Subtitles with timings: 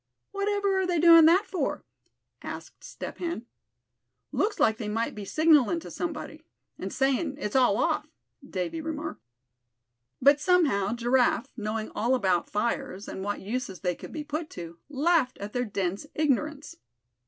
[0.31, 1.83] "Whatever are they doing that for?"
[2.41, 3.45] asked Step Hen.
[4.31, 6.41] "Looks like they might be signallin' to somebody,
[6.79, 8.09] and sayin' 'it's all off,'"
[8.43, 9.21] Davy remarked.
[10.19, 14.79] But somehow Giraffe, knowing all about fires, and what uses they could be put to,
[14.89, 16.77] laughed at their dense ignorance.